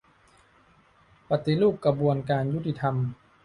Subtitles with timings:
[1.29, 2.95] ปฏิรูปกระบวนการยุติธรรม